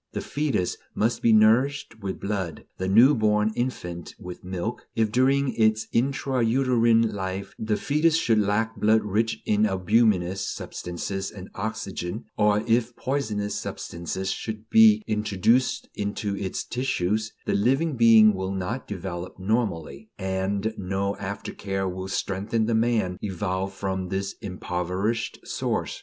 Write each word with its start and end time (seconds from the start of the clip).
The 0.13 0.21
foetus 0.21 0.77
must 0.95 1.21
be 1.21 1.31
nourished 1.31 1.99
with 2.01 2.19
blood; 2.19 2.65
the 2.79 2.87
new 2.87 3.13
born 3.13 3.51
infant 3.55 4.15
with 4.17 4.43
milk. 4.43 4.87
If 4.95 5.11
during 5.11 5.53
its 5.53 5.85
intra 5.91 6.43
uterine 6.43 7.13
life 7.13 7.53
the 7.59 7.77
foetus 7.77 8.15
should 8.15 8.39
lack 8.39 8.75
blood 8.75 9.03
rich 9.03 9.43
in 9.45 9.67
albuminous 9.67 10.39
substances 10.49 11.29
and 11.29 11.51
oxygen, 11.53 12.25
or 12.35 12.63
if 12.65 12.95
poisonous 12.95 13.53
substances 13.53 14.31
should 14.31 14.71
be 14.71 15.03
introduced 15.05 15.87
into 15.93 16.35
its 16.35 16.63
tissues, 16.63 17.33
the 17.45 17.53
living 17.53 17.95
being 17.95 18.33
will 18.33 18.53
not 18.55 18.87
develop 18.87 19.37
normally, 19.37 20.09
and 20.17 20.73
no 20.79 21.15
after 21.17 21.53
care 21.53 21.87
will 21.87 22.07
strengthen 22.07 22.65
the 22.65 22.73
man 22.73 23.19
evolved 23.21 23.75
from 23.75 24.09
this 24.09 24.33
impoverished 24.41 25.37
source. 25.45 25.99